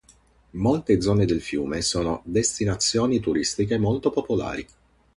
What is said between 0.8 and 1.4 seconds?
zone